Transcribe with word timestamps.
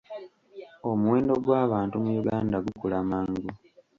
Omuwendo 0.89 1.33
gw'abantu 1.43 1.95
mu 2.03 2.11
Uganda 2.21 2.57
gukula 2.65 2.97
mangu. 3.09 3.49